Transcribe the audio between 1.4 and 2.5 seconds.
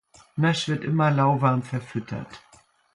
verfüttert.